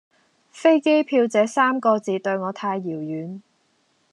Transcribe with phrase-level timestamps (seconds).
[0.49, 3.41] 飛機票這三個字對我太遙遠